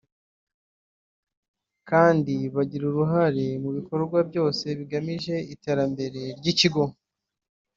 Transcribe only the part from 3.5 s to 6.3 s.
mu bikorwa byose bigamije iterambere